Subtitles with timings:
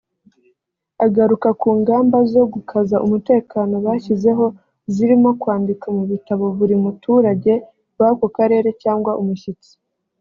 [1.05, 4.45] Agaruka ku ngamba zo gukaza umutekano bashyizeho
[4.93, 7.53] zirimo kwandika mu bitabo buri muturage
[7.99, 9.71] w’ako karere cyangwa umushyitsi